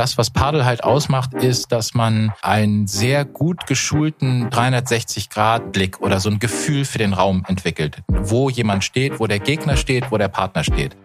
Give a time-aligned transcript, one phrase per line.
[0.00, 6.30] Das, was Paddel halt ausmacht, ist, dass man einen sehr gut geschulten 360-Grad-Blick oder so
[6.30, 7.98] ein Gefühl für den Raum entwickelt.
[8.08, 10.96] Wo jemand steht, wo der Gegner steht, wo der Partner steht.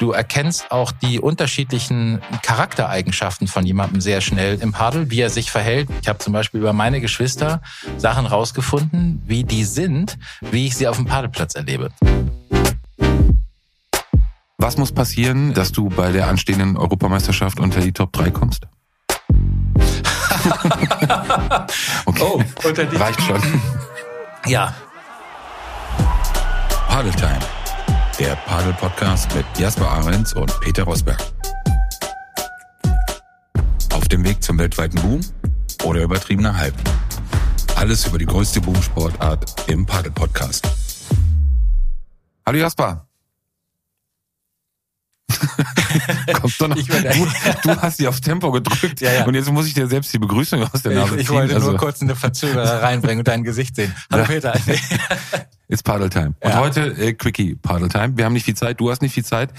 [0.00, 5.52] Du erkennst auch die unterschiedlichen Charaktereigenschaften von jemandem sehr schnell im Paddel, wie er sich
[5.52, 5.88] verhält.
[6.02, 7.62] Ich habe zum Beispiel über meine Geschwister
[7.96, 11.92] Sachen rausgefunden, wie die sind, wie ich sie auf dem Paddelplatz erlebe.
[14.66, 18.66] Was muss passieren, dass du bei der anstehenden Europameisterschaft unter die Top 3 kommst?
[22.04, 22.20] okay.
[22.20, 23.40] Oh, unter die Reicht schon.
[24.48, 24.74] Ja.
[26.88, 27.12] Paddle
[28.18, 31.22] der Paddle-Podcast mit Jasper Ahrens und Peter Rosberg.
[33.94, 35.20] Auf dem Weg zum weltweiten Boom
[35.84, 36.74] oder übertriebener Hype.
[37.76, 40.68] Alles über die größte Boomsportart im Paddle-Podcast.
[42.44, 43.05] Hallo Jasper.
[46.32, 46.76] Kommst du, noch?
[46.86, 47.26] Du,
[47.62, 49.24] du, hast die auf Tempo gedrückt ja, ja.
[49.24, 51.20] und jetzt muss ich dir selbst die Begrüßung aus der Nase ziehen.
[51.20, 51.70] Ich wollte also.
[51.70, 53.94] nur kurz eine Verzögerung reinbringen und dein Gesicht sehen.
[54.10, 54.28] Hallo ja.
[54.28, 54.54] Peter.
[55.68, 56.34] It's Paddle Time.
[56.40, 58.16] Und heute äh, Quickie Paddle Time.
[58.16, 59.52] Wir haben nicht viel Zeit, du hast nicht viel Zeit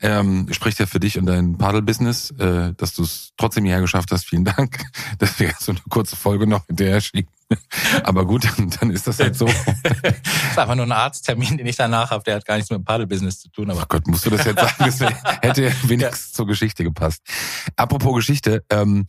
[0.00, 4.10] ähm, spricht ja für dich und dein Padel-Business, äh, dass du es trotzdem hierher geschafft
[4.12, 4.26] hast.
[4.26, 4.84] Vielen Dank.
[5.18, 7.30] dass wir so eine kurze Folge noch hinterher schieben.
[8.04, 9.46] Aber gut, dann, dann ist das halt so.
[9.46, 9.56] das
[10.50, 12.24] ist einfach nur ein Arzttermin, den ich danach habe.
[12.24, 13.70] Der hat gar nichts mit dem Padel-Business zu tun.
[13.70, 14.74] Aber Ach Gott, musst du das jetzt sagen?
[14.78, 15.00] Das
[15.42, 16.36] hätte wenigstens ja.
[16.36, 17.22] zur Geschichte gepasst.
[17.76, 19.06] Apropos Geschichte, ähm,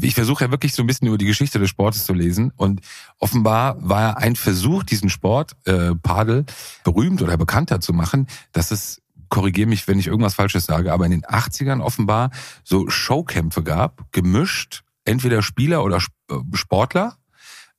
[0.00, 2.52] ich versuche ja wirklich so ein bisschen über die Geschichte des Sportes zu lesen.
[2.56, 2.80] Und
[3.18, 6.44] offenbar war ein Versuch, diesen Sport, äh, Padel,
[6.84, 11.04] berühmt oder bekannter zu machen, dass es korrigiere mich, wenn ich irgendwas Falsches sage, aber
[11.04, 12.30] in den 80ern offenbar
[12.64, 15.98] so Showkämpfe gab, gemischt, entweder Spieler oder
[16.30, 17.16] äh, Sportler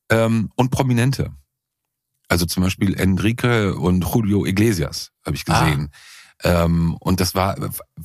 [0.10, 1.32] ähm, und Prominente.
[2.28, 5.60] Also zum Beispiel Enrique und Julio Iglesias habe ich ah.
[5.60, 5.90] gesehen.
[5.92, 5.98] Ah.
[6.42, 7.56] Ähm, und das war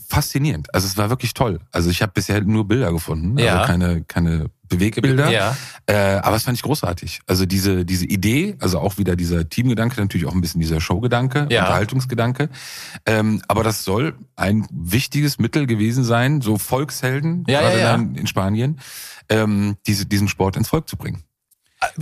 [0.08, 0.74] faszinierend.
[0.74, 1.60] Also es war wirklich toll.
[1.70, 3.58] Also ich habe bisher nur Bilder gefunden, ja.
[3.58, 5.30] also keine, keine Bewegbilder.
[5.30, 5.56] Ja.
[5.86, 7.20] Äh, aber es fand ich großartig.
[7.26, 11.46] Also diese, diese Idee, also auch wieder dieser Teamgedanke, natürlich auch ein bisschen dieser Showgedanke,
[11.50, 11.62] ja.
[11.62, 12.48] Unterhaltungsgedanke.
[13.06, 18.16] Ähm, aber das soll ein wichtiges Mittel gewesen sein, so Volkshelden, ja, gerade ja, dann
[18.16, 18.80] in Spanien,
[19.28, 21.22] ähm, diese, diesen Sport ins Volk zu bringen.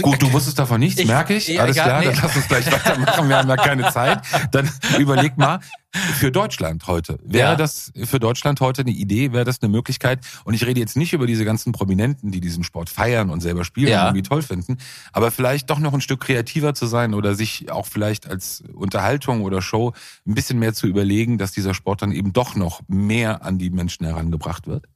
[0.01, 1.61] Gut, du wusstest davon nichts, ich, merke ich.
[1.61, 2.07] Alles klar, nee.
[2.07, 3.29] dann lass uns gleich weitermachen.
[3.29, 4.21] Wir haben ja keine Zeit.
[4.51, 5.61] Dann überleg mal,
[5.93, 7.19] für Deutschland heute.
[7.23, 7.57] Wäre ja.
[7.57, 9.33] das für Deutschland heute eine Idee?
[9.33, 10.21] Wäre das eine Möglichkeit?
[10.45, 13.65] Und ich rede jetzt nicht über diese ganzen Prominenten, die diesen Sport feiern und selber
[13.65, 14.03] spielen ja.
[14.03, 14.79] und irgendwie toll finden,
[15.13, 19.43] aber vielleicht doch noch ein Stück kreativer zu sein oder sich auch vielleicht als Unterhaltung
[19.43, 19.93] oder Show
[20.27, 23.71] ein bisschen mehr zu überlegen, dass dieser Sport dann eben doch noch mehr an die
[23.71, 24.87] Menschen herangebracht wird?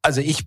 [0.00, 0.46] Also ich,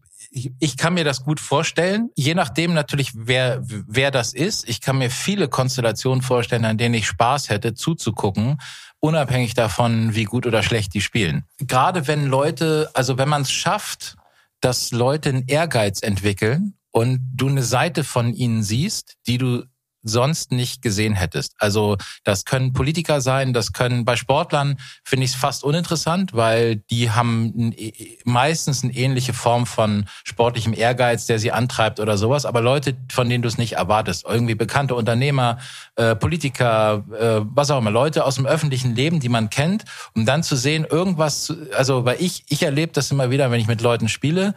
[0.59, 2.09] ich, kann mir das gut vorstellen.
[2.15, 4.67] Je nachdem natürlich, wer, wer das ist.
[4.67, 8.57] Ich kann mir viele Konstellationen vorstellen, an denen ich Spaß hätte, zuzugucken,
[8.99, 11.45] unabhängig davon, wie gut oder schlecht die spielen.
[11.59, 14.17] Gerade wenn Leute, also wenn man es schafft,
[14.59, 19.63] dass Leute einen Ehrgeiz entwickeln und du eine Seite von ihnen siehst, die du
[20.05, 21.55] sonst nicht gesehen hättest.
[21.57, 26.77] Also das können Politiker sein, das können bei Sportlern finde ich es fast uninteressant, weil
[26.77, 27.91] die haben e,
[28.23, 32.45] meistens eine ähnliche Form von sportlichem Ehrgeiz, der sie antreibt oder sowas.
[32.45, 35.57] Aber Leute, von denen du es nicht erwartest, irgendwie bekannte Unternehmer,
[35.95, 40.25] äh, Politiker, äh, was auch immer, Leute aus dem öffentlichen Leben, die man kennt, um
[40.25, 43.81] dann zu sehen, irgendwas, also weil ich ich erlebe das immer wieder, wenn ich mit
[43.81, 44.53] Leuten spiele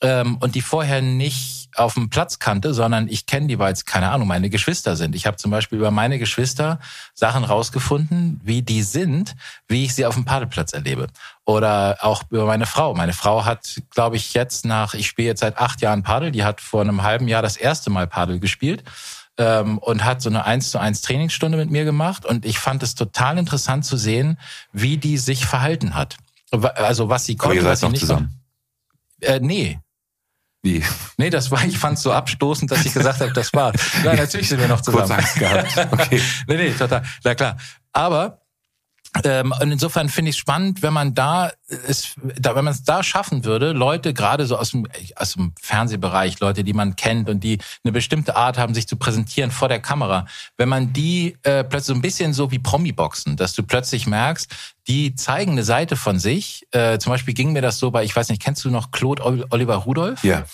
[0.00, 3.84] ähm, und die vorher nicht auf dem Platz kannte, sondern ich kenne die, weil es,
[3.84, 5.14] keine Ahnung, meine Geschwister sind.
[5.14, 6.80] Ich habe zum Beispiel über meine Geschwister
[7.14, 9.36] Sachen rausgefunden, wie die sind,
[9.68, 11.08] wie ich sie auf dem Padelplatz erlebe.
[11.44, 12.94] Oder auch über meine Frau.
[12.94, 16.44] Meine Frau hat, glaube ich, jetzt nach, ich spiele jetzt seit acht Jahren Padel, die
[16.44, 18.84] hat vor einem halben Jahr das erste Mal Padel gespielt
[19.36, 22.26] ähm, und hat so eine eins zu eins Trainingsstunde mit mir gemacht.
[22.26, 24.38] Und ich fand es total interessant zu sehen,
[24.72, 26.16] wie die sich verhalten hat.
[26.50, 28.34] Also was sie konnte, was sie nicht zusammen.
[29.20, 29.80] Äh, nee,
[30.62, 30.82] wie?
[31.16, 33.72] Nee, das war, ich fand es so abstoßend, dass ich gesagt habe, das war.
[34.04, 35.06] Ja, natürlich sind wir noch zusammen.
[35.06, 35.92] Kurz Angst gehabt.
[35.92, 36.20] Okay.
[36.48, 37.02] nee, nee, total.
[37.24, 37.56] Na klar.
[37.92, 38.42] Aber
[39.24, 42.82] ähm, und insofern finde ich es spannend, wenn man da es, da, wenn man es
[42.82, 44.86] da schaffen würde, Leute gerade so aus dem,
[45.16, 48.96] aus dem Fernsehbereich, Leute, die man kennt und die eine bestimmte Art haben, sich zu
[48.96, 53.36] präsentieren vor der Kamera, wenn man die äh, plötzlich so ein bisschen so wie Promi-Boxen,
[53.36, 54.50] dass du plötzlich merkst,
[54.86, 56.66] die zeigen eine Seite von sich.
[56.70, 59.22] Äh, zum Beispiel ging mir das so bei, ich weiß nicht, kennst du noch Claude
[59.50, 60.22] Oliver Rudolph?
[60.24, 60.44] Ja.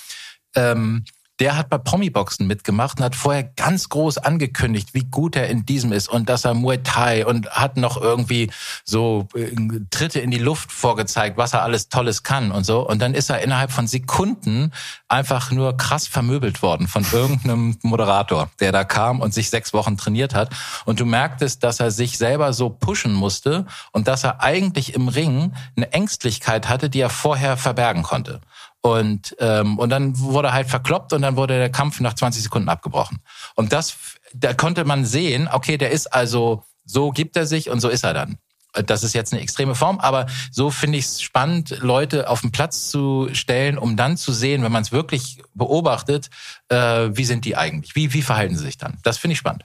[0.56, 1.05] Ähm,
[1.40, 5.66] der hat bei Promi-Boxen mitgemacht und hat vorher ganz groß angekündigt, wie gut er in
[5.66, 8.50] diesem ist und dass er Muay Thai und hat noch irgendwie
[8.84, 9.50] so äh,
[9.90, 12.88] Tritte in die Luft vorgezeigt, was er alles Tolles kann und so.
[12.88, 14.72] Und dann ist er innerhalb von Sekunden
[15.08, 19.96] einfach nur krass vermöbelt worden von irgendeinem Moderator, der da kam und sich sechs Wochen
[19.96, 20.50] trainiert hat.
[20.84, 25.08] Und du merktest, dass er sich selber so pushen musste und dass er eigentlich im
[25.08, 28.40] Ring eine Ängstlichkeit hatte, die er vorher verbergen konnte.
[28.86, 32.69] Und, ähm, und dann wurde halt verkloppt und dann wurde der Kampf nach 20 Sekunden
[32.69, 33.20] abgebrochen.
[33.54, 33.96] Und das,
[34.34, 38.04] da konnte man sehen, okay, der ist also, so gibt er sich und so ist
[38.04, 38.36] er dann.
[38.75, 42.52] Das ist jetzt eine extreme Form, aber so finde ich es spannend, Leute auf den
[42.52, 46.28] Platz zu stellen, um dann zu sehen, wenn man es wirklich beobachtet,
[46.69, 47.96] äh, wie sind die eigentlich?
[47.96, 48.98] Wie, wie verhalten sie sich dann?
[49.02, 49.64] Das finde ich spannend.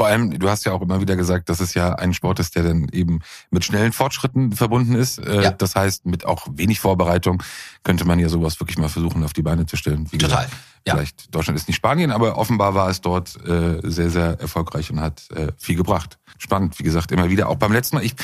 [0.00, 2.56] Vor allem, du hast ja auch immer wieder gesagt, dass es ja ein Sport ist,
[2.56, 3.20] der dann eben
[3.50, 5.18] mit schnellen Fortschritten verbunden ist.
[5.18, 5.50] Äh, ja.
[5.50, 7.42] Das heißt, mit auch wenig Vorbereitung
[7.82, 10.10] könnte man ja sowas wirklich mal versuchen, auf die Beine zu stellen.
[10.10, 10.46] Wie Total.
[10.46, 10.56] Gesagt,
[10.86, 10.94] ja.
[10.94, 15.00] Vielleicht Deutschland ist nicht Spanien, aber offenbar war es dort äh, sehr, sehr erfolgreich und
[15.00, 16.18] hat äh, viel gebracht.
[16.38, 17.50] Spannend, wie gesagt, immer wieder.
[17.50, 18.14] Auch beim letzten Mal, ich,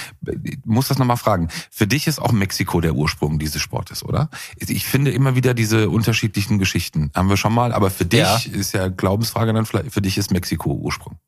[0.45, 1.49] ich muss das nochmal fragen.
[1.71, 4.31] Für dich ist auch Mexiko der Ursprung dieses Sportes, oder?
[4.57, 7.11] Ich finde immer wieder diese unterschiedlichen Geschichten.
[7.15, 8.41] Haben wir schon mal, aber für dich ja.
[8.51, 11.19] ist ja Glaubensfrage dann vielleicht, für dich ist Mexiko Ursprung.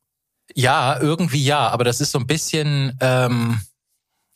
[0.55, 3.61] Ja, irgendwie ja, aber das ist so ein bisschen, ähm,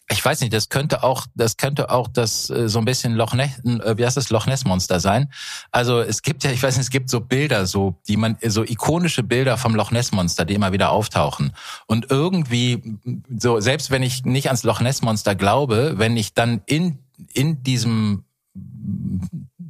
[0.10, 3.34] ich weiß nicht, das könnte auch, das könnte auch das äh, so ein bisschen Loch
[3.34, 5.32] Ness, äh, wie heißt das Loch Ness Monster sein.
[5.72, 8.64] Also es gibt ja, ich weiß nicht, es gibt so Bilder, so die man, so
[8.64, 11.54] ikonische Bilder vom Loch Ness Monster, die immer wieder auftauchen.
[11.88, 12.98] Und irgendwie,
[13.36, 17.00] so selbst wenn ich nicht ans Loch Ness Monster glaube, wenn ich dann in
[17.34, 18.24] in diesem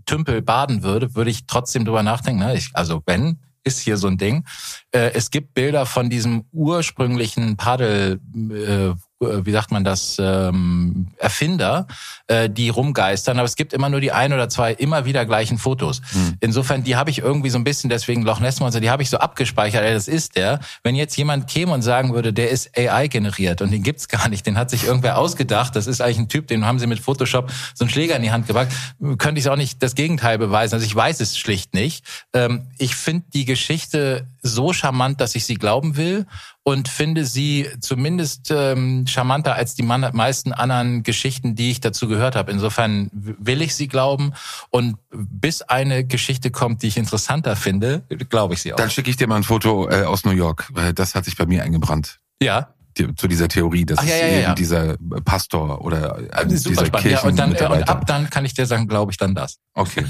[0.05, 2.41] Tümpel baden würde, würde ich trotzdem drüber nachdenken.
[2.41, 2.55] Ne?
[2.55, 4.45] Ich, also wenn ist hier so ein Ding.
[4.91, 11.87] Äh, es gibt Bilder von diesem ursprünglichen Paddel, äh, wie sagt man das, ähm, Erfinder,
[12.27, 15.57] äh, die rumgeistern, aber es gibt immer nur die ein oder zwei immer wieder gleichen
[15.57, 16.01] Fotos.
[16.13, 16.37] Mhm.
[16.39, 19.09] Insofern, die habe ich irgendwie so ein bisschen, deswegen Loch Ness Monster, die habe ich
[19.09, 20.59] so abgespeichert, ey, das ist der.
[20.83, 24.29] Wenn jetzt jemand käme und sagen würde, der ist AI generiert und den gibt's gar
[24.29, 26.99] nicht, den hat sich irgendwer ausgedacht, das ist eigentlich ein Typ, den haben sie mit
[26.99, 28.73] Photoshop so einen Schläger in die Hand gepackt,
[29.17, 30.75] könnte ich auch nicht das Gegenteil beweisen.
[30.75, 32.05] Also ich weiß es schlicht nicht.
[32.33, 36.27] Ähm, ich finde die Geschichte so charmant, dass ich sie glauben will
[36.63, 42.35] und finde sie zumindest ähm, charmanter als die meisten anderen Geschichten, die ich dazu gehört
[42.35, 42.51] habe.
[42.51, 44.33] Insofern will ich sie glauben
[44.69, 48.77] und bis eine Geschichte kommt, die ich interessanter finde, glaube ich sie auch.
[48.77, 50.69] Dann schicke ich dir mal ein Foto äh, aus New York.
[50.93, 52.19] Das hat sich bei mir eingebrannt.
[52.41, 52.69] Ja
[53.15, 57.09] zu dieser Theorie, dass Ach, ja, ja, ja, eben dieser Pastor oder äh, dieser Kirchen
[57.09, 59.57] ja, und, dann, äh, und ab dann kann ich dir sagen, glaube ich dann das.
[59.73, 60.05] Okay.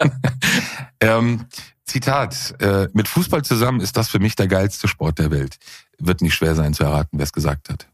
[1.00, 1.44] ähm,
[1.88, 5.58] Zitat, äh, mit Fußball zusammen ist das für mich der geilste Sport der Welt.
[5.98, 7.88] Wird nicht schwer sein zu erraten, wer es gesagt hat.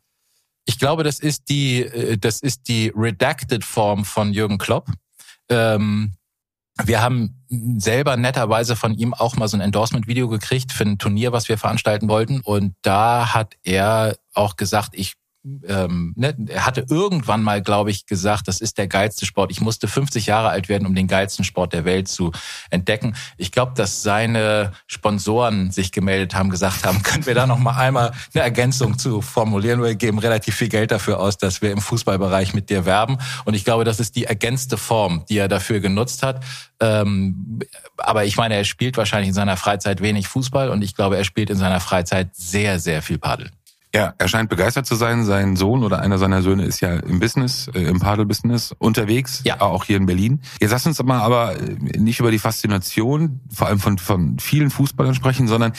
[0.67, 4.89] Ich glaube, das ist die, äh, das ist die redacted Form von Jürgen Klopp.
[5.49, 6.15] Ähm,
[6.83, 7.45] wir haben
[7.79, 11.57] selber netterweise von ihm auch mal so ein Endorsement-Video gekriegt für ein Turnier, was wir
[11.57, 12.41] veranstalten wollten.
[12.41, 15.15] Und da hat er auch gesagt, ich
[15.67, 19.51] ähm, ne, er hatte irgendwann mal, glaube ich, gesagt, das ist der geilste Sport.
[19.51, 22.33] Ich musste 50 Jahre alt werden, um den geilsten Sport der Welt zu
[22.71, 23.15] entdecken.
[23.37, 27.77] Ich glaube, dass seine Sponsoren sich gemeldet haben, gesagt haben, können wir da noch mal
[27.77, 29.83] einmal eine Ergänzung zu formulieren?
[29.83, 33.19] Wir geben relativ viel Geld dafür aus, dass wir im Fußballbereich mit dir werben.
[33.45, 36.43] Und ich glaube, das ist die ergänzte Form, die er dafür genutzt hat.
[36.81, 37.61] Ähm,
[37.99, 41.25] aber ich meine, er spielt wahrscheinlich in seiner Freizeit wenig Fußball und ich glaube, er
[41.25, 43.51] spielt in seiner Freizeit sehr, sehr viel Paddel.
[43.95, 45.25] Ja, er scheint begeistert zu sein.
[45.25, 49.61] Sein Sohn oder einer seiner Söhne ist ja im Business, äh, im Paddle-Business unterwegs, ja.
[49.61, 50.41] auch hier in Berlin.
[50.61, 54.71] Jetzt lass uns mal aber äh, nicht über die Faszination, vor allem von, von vielen
[54.71, 55.73] Fußballern sprechen, sondern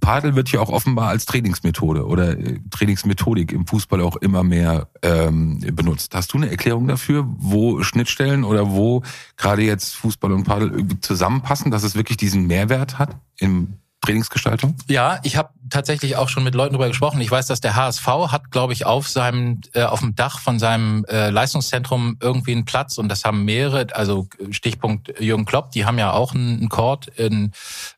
[0.00, 4.88] Padel wird ja auch offenbar als Trainingsmethode oder äh, Trainingsmethodik im Fußball auch immer mehr
[5.02, 6.14] ähm, benutzt.
[6.14, 9.02] Hast du eine Erklärung dafür, wo Schnittstellen oder wo
[9.36, 14.76] gerade jetzt Fußball und Padel zusammenpassen, dass es wirklich diesen Mehrwert hat im Trainingsgestaltung?
[14.88, 17.20] Ja, ich habe tatsächlich auch schon mit Leuten darüber gesprochen.
[17.20, 20.58] Ich weiß, dass der HSV hat, glaube ich, auf seinem äh, auf dem Dach von
[20.58, 25.84] seinem äh, Leistungszentrum irgendwie einen Platz und das haben mehrere, also Stichpunkt Jürgen Klopp, die
[25.84, 27.52] haben ja auch einen Court in,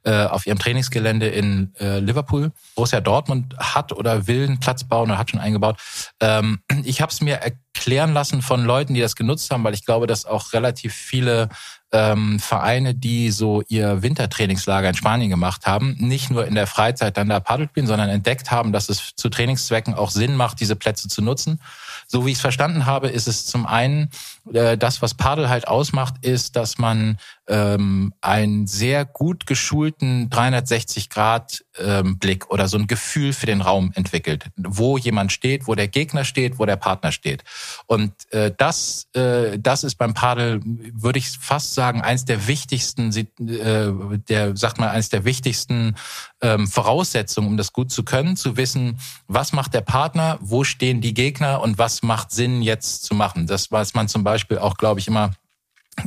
[0.04, 2.52] äh, auf ihrem Trainingsgelände in äh, Liverpool.
[2.74, 5.78] Borussia Dortmund hat oder will einen Platz bauen oder hat schon eingebaut.
[6.20, 9.84] Ähm, ich habe es mir erklären lassen von Leuten, die das genutzt haben, weil ich
[9.84, 11.48] glaube, dass auch relativ viele
[11.92, 17.16] ähm, Vereine, die so ihr Wintertrainingslager in Spanien gemacht haben, nicht nur in der Freizeit
[17.16, 20.76] dann da Paddel spielen, sondern entdeckt haben, dass es zu Trainingszwecken auch Sinn macht, diese
[20.76, 21.60] Plätze zu nutzen.
[22.08, 24.10] So wie ich es verstanden habe, ist es zum einen,
[24.52, 32.44] äh, das, was Paddel halt ausmacht, ist, dass man ähm, einen sehr gut geschulten 360-Grad-Blick
[32.44, 36.24] ähm, oder so ein Gefühl für den Raum entwickelt, wo jemand steht, wo der Gegner
[36.24, 37.44] steht, wo der Partner steht.
[37.86, 43.14] Und äh, das, äh, das ist beim Paddel, würde ich fast sagen, eins der wichtigsten,
[43.14, 43.92] äh,
[44.28, 45.94] der sagt mal, eins der wichtigsten
[46.40, 48.98] ähm, Voraussetzungen, um das gut zu können, zu wissen,
[49.28, 53.46] was macht der Partner, wo stehen die Gegner und was macht Sinn jetzt zu machen.
[53.46, 55.30] Das, was man zum Beispiel auch, glaube ich, immer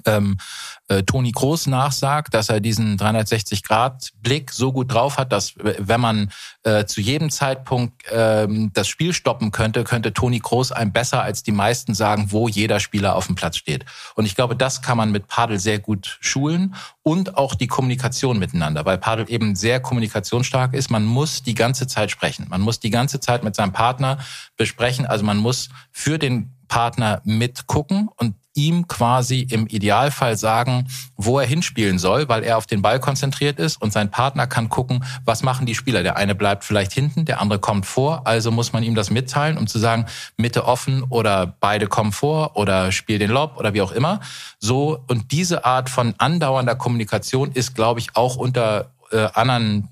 [0.06, 0.38] ähm,
[0.88, 6.32] äh, Toni Groß nachsagt, dass er diesen 360-Grad-Blick so gut drauf hat, dass wenn man
[6.64, 11.44] äh, zu jedem Zeitpunkt ähm, das Spiel stoppen könnte, könnte Toni Groß einem besser als
[11.44, 13.86] die meisten sagen, wo jeder Spieler auf dem Platz steht.
[14.16, 18.40] Und ich glaube, das kann man mit Padel sehr gut schulen und auch die Kommunikation
[18.40, 20.90] miteinander, weil Padel eben sehr kommunikationsstark ist.
[20.90, 22.48] Man muss die ganze Zeit sprechen.
[22.50, 24.20] Man muss die ganze Zeit mit seinem Partner
[24.58, 25.06] besprechen.
[25.06, 31.48] Also man muss für den Partner mitgucken und ihm quasi im Idealfall sagen, wo er
[31.48, 35.44] hinspielen soll, weil er auf den Ball konzentriert ist und sein Partner kann gucken, was
[35.44, 36.04] machen die Spieler.
[36.04, 39.58] Der eine bleibt vielleicht hinten, der andere kommt vor, also muss man ihm das mitteilen,
[39.58, 43.82] um zu sagen, Mitte offen oder beide kommen vor oder spiel den Lob oder wie
[43.82, 44.20] auch immer.
[44.60, 49.90] So und diese Art von andauernder Kommunikation ist, glaube ich, auch unter äh, anderen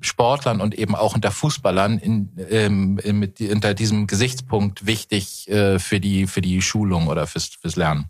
[0.00, 6.00] Sportlern und eben auch unter Fußballern in, ähm, mit, unter diesem Gesichtspunkt wichtig äh, für
[6.00, 8.06] die für die Schulung oder fürs, fürs Lernen.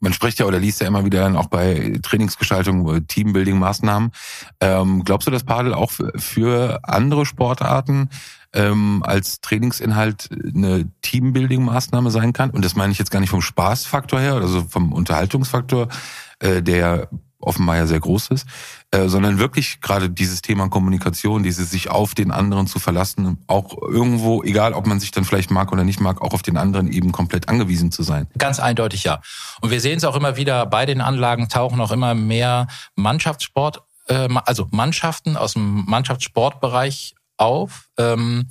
[0.00, 4.10] Man spricht ja oder liest ja immer wieder dann auch bei Trainingsgestaltung, Teambuilding-Maßnahmen.
[4.60, 8.10] Ähm, glaubst du, dass Padel auch für, für andere Sportarten
[8.52, 12.50] ähm, als Trainingsinhalt eine Teambuilding-Maßnahme sein kann?
[12.50, 15.88] Und das meine ich jetzt gar nicht vom Spaßfaktor her, also vom Unterhaltungsfaktor,
[16.40, 17.08] äh, der
[17.46, 18.46] offenbar ja sehr groß ist,
[18.90, 23.76] äh, sondern wirklich gerade dieses Thema Kommunikation, dieses sich auf den anderen zu verlassen, auch
[23.80, 26.90] irgendwo, egal ob man sich dann vielleicht mag oder nicht mag, auch auf den anderen
[26.90, 28.26] eben komplett angewiesen zu sein.
[28.38, 29.20] Ganz eindeutig ja.
[29.60, 33.82] Und wir sehen es auch immer wieder, bei den Anlagen tauchen auch immer mehr Mannschaftssport,
[34.08, 37.88] äh, also Mannschaften aus dem Mannschaftssportbereich auf.
[37.98, 38.48] Ähm,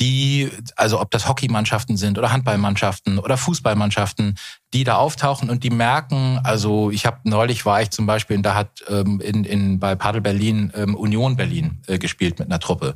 [0.00, 4.36] die, also ob das Hockeymannschaften sind oder Handballmannschaften oder Fußballmannschaften,
[4.72, 8.54] die da auftauchen und die merken, also ich habe neulich war ich zum Beispiel, da
[8.54, 12.94] hat ähm, in, in bei Padel Berlin ähm, Union Berlin äh, gespielt mit einer Truppe.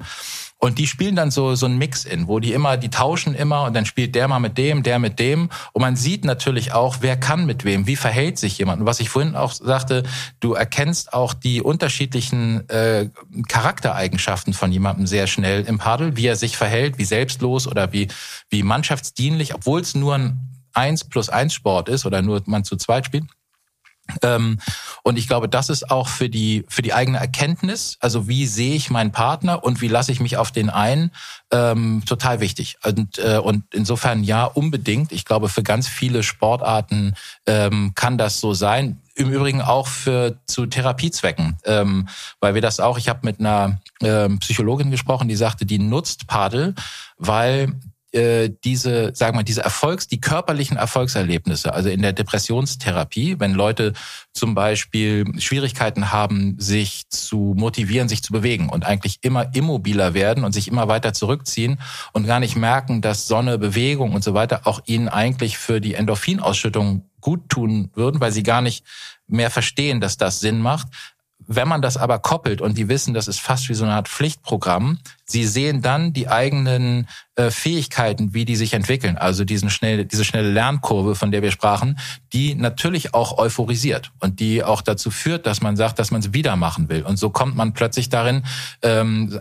[0.61, 3.63] Und die spielen dann so so ein Mix in, wo die immer, die tauschen immer
[3.65, 5.51] und dann spielt der mal mit dem, der mit dem.
[5.73, 8.81] Und man sieht natürlich auch, wer kann mit wem, wie verhält sich jemand.
[8.81, 10.03] Und was ich vorhin auch sagte,
[10.41, 13.09] du erkennst auch die unterschiedlichen äh,
[13.47, 18.09] Charaktereigenschaften von jemandem sehr schnell im Paddel, wie er sich verhält, wie selbstlos oder wie
[18.51, 20.41] wie mannschaftsdienlich, obwohl es nur ein
[20.73, 23.25] eins plus eins Sport ist oder nur man zu zweit spielt.
[24.23, 24.59] Ähm,
[25.03, 28.75] und ich glaube, das ist auch für die für die eigene Erkenntnis, also wie sehe
[28.75, 31.11] ich meinen Partner und wie lasse ich mich auf den ein,
[31.51, 32.79] ähm, total wichtig.
[32.85, 35.13] Und, äh, und insofern ja, unbedingt.
[35.13, 37.15] Ich glaube, für ganz viele Sportarten
[37.47, 39.01] ähm, kann das so sein.
[39.15, 42.09] Im Übrigen auch für zu Therapiezwecken, ähm,
[42.41, 42.99] weil wir das auch.
[42.99, 46.75] Ich habe mit einer ähm, Psychologin gesprochen, die sagte, die nutzt Padel,
[47.17, 47.75] weil
[48.13, 53.93] äh, diese, sagen wir, diese Erfolgs, die körperlichen Erfolgserlebnisse, also in der Depressionstherapie, wenn Leute
[54.33, 60.45] zum Beispiel Schwierigkeiten haben, sich zu motivieren, sich zu bewegen und eigentlich immer immobiler werden
[60.45, 61.79] und sich immer weiter zurückziehen
[62.13, 65.95] und gar nicht merken, dass Sonne, Bewegung und so weiter auch ihnen eigentlich für die
[65.95, 68.85] Endorphinausschüttung gut tun würden, weil sie gar nicht
[69.27, 70.89] mehr verstehen, dass das Sinn macht.
[71.47, 74.09] Wenn man das aber koppelt und die wissen, das ist fast wie so eine Art
[74.09, 79.17] Pflichtprogramm, sie sehen dann die eigenen äh, Fähigkeiten, wie die sich entwickeln.
[79.17, 81.99] Also diesen schnell, diese schnelle Lernkurve, von der wir sprachen,
[82.33, 86.35] die natürlich auch euphorisiert und die auch dazu führt, dass man sagt, dass man es
[86.35, 87.03] wieder machen will.
[87.03, 88.43] Und so kommt man plötzlich darin,
[88.83, 89.41] ähm,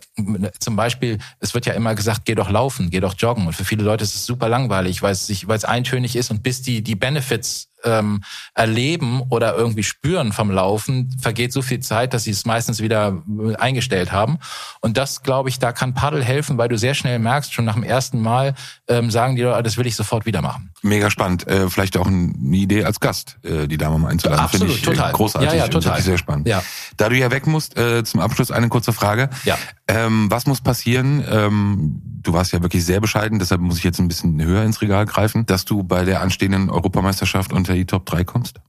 [0.60, 3.48] zum Beispiel, es wird ja immer gesagt, geh doch laufen, geh doch joggen.
[3.48, 6.32] Und für viele Leute ist es super langweilig, weil es sich, weil es eintönig ist
[6.32, 8.22] und bis die die Benefits ähm,
[8.54, 13.24] erleben oder irgendwie spüren vom Laufen, vergeht so viel Zeit, dass sie es meistens wieder
[13.58, 14.40] eingestellt haben.
[14.82, 17.76] Und das, glaube ich, da kann Paddel helfen, weil du sehr schnell merkst, schon nach
[17.76, 18.56] dem ersten Mal
[18.88, 20.72] ähm, sagen die Leute, das will ich sofort wieder machen.
[20.82, 21.48] Mega spannend.
[21.48, 24.44] Äh, vielleicht auch eine Idee als Gast, äh, die Dame mal einzuladen.
[24.44, 25.10] Absolut, Finde ich total.
[25.10, 25.50] Äh, großartig.
[25.52, 26.02] Ja, ja, total.
[26.02, 26.48] Sehr spannend.
[26.48, 26.62] Ja.
[26.98, 29.30] Da du ja weg musst, äh, zum Abschluss eine kurze Frage.
[29.46, 29.58] Ja.
[29.90, 31.24] Ähm, was muss passieren?
[31.30, 34.82] Ähm, du warst ja wirklich sehr bescheiden, deshalb muss ich jetzt ein bisschen höher ins
[34.82, 38.60] Regal greifen, dass du bei der anstehenden Europameisterschaft unter die Top 3 kommst?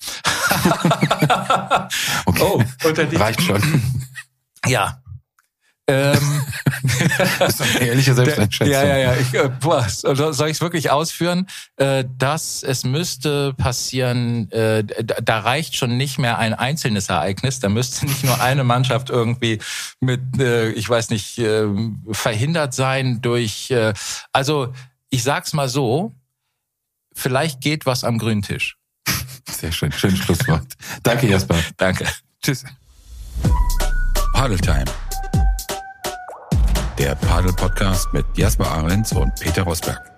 [2.26, 2.42] okay.
[2.42, 3.62] Oh, unter die Reicht schon.
[4.66, 5.03] Ja.
[5.86, 6.42] Ähm,
[7.38, 8.72] das ist eine ehrliche Selbsteinschätzung.
[8.72, 9.16] Ja, ja, ja.
[9.16, 11.46] Ich, äh, boah, soll ich es wirklich ausführen?
[11.76, 17.60] Äh, dass es müsste passieren, äh, da reicht schon nicht mehr ein einzelnes Ereignis.
[17.60, 19.58] Da müsste nicht nur eine Mannschaft irgendwie
[20.00, 21.66] mit, äh, ich weiß nicht, äh,
[22.12, 23.70] verhindert sein durch.
[23.70, 23.92] Äh,
[24.32, 24.72] also
[25.10, 26.12] ich sag's mal so:
[27.14, 28.76] Vielleicht geht was am grünen Tisch.
[29.50, 30.66] Sehr schön, schönes Schlusswort.
[31.02, 31.56] Danke, Jasper.
[31.76, 32.06] Danke.
[32.42, 32.64] Tschüss.
[34.34, 34.84] Paddle Time.
[36.98, 40.13] Der Paddle Podcast mit Jasper Ahrens und Peter Rosberg.